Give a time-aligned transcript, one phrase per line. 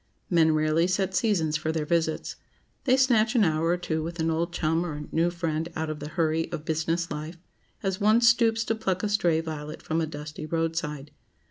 [0.31, 2.35] Men rarely set seasons for their visits.
[2.85, 5.99] They snatch an hour or two with an old chum or new friend out of
[5.99, 7.37] the hurry of business life,
[7.83, 11.11] as one stoops to pluck a stray violet from a dusty roadside.